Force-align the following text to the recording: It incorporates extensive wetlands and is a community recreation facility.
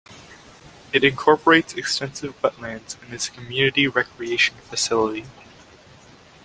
It 0.91 1.03
incorporates 1.03 1.75
extensive 1.75 2.33
wetlands 2.41 2.99
and 3.03 3.13
is 3.13 3.27
a 3.27 3.31
community 3.33 3.85
recreation 3.87 4.55
facility. 4.63 5.25